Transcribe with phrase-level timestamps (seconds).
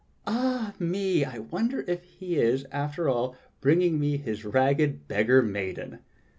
[0.25, 0.73] "Ah!
[0.79, 5.99] me, I wonder if he is, after all, bringing me his ragged beggar maiden!"